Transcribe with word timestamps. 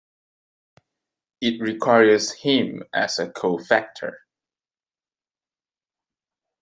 It 1.41 1.61
requires 1.61 2.37
heme 2.41 2.87
as 2.91 3.19
a 3.19 3.27
cofactor. 3.27 4.13